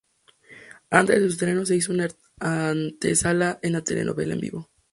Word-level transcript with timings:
Antes 0.89 1.17
de 1.17 1.21
su 1.21 1.27
estreno 1.33 1.63
se 1.63 1.75
hizo 1.75 1.91
una 1.93 2.07
antesala 2.39 3.59
de 3.61 3.69
la 3.69 3.83
telenovela 3.83 4.33
en 4.33 4.39
vivo. 4.39 4.69